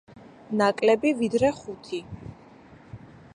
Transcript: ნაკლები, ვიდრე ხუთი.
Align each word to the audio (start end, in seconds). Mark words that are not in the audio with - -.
ნაკლები, 0.61 1.11
ვიდრე 1.19 1.51
ხუთი. 1.59 2.01